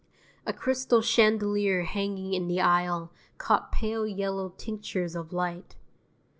[0.47, 5.75] A crystal chandelier hanging in the aisle caught pale yellow tinctures of light.